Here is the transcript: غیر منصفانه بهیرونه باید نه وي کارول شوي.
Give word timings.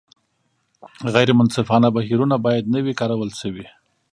غیر 1.15 1.29
منصفانه 1.39 1.89
بهیرونه 1.95 2.37
باید 2.45 2.65
نه 2.73 2.79
وي 2.83 2.93
کارول 2.99 3.31
شوي. 3.41 3.65